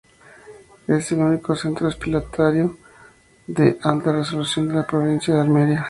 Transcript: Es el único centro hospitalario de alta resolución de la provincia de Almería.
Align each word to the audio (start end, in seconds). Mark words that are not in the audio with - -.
Es 0.87 1.11
el 1.11 1.19
único 1.19 1.55
centro 1.55 1.87
hospitalario 1.87 2.75
de 3.45 3.77
alta 3.83 4.11
resolución 4.11 4.67
de 4.67 4.73
la 4.73 4.87
provincia 4.87 5.35
de 5.35 5.41
Almería. 5.41 5.79